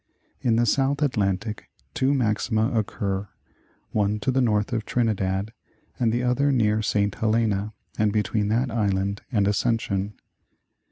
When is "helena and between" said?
7.13-8.47